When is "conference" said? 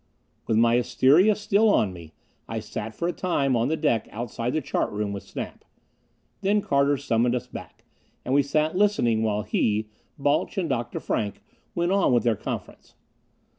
12.35-12.95